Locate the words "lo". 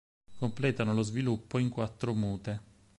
0.95-1.03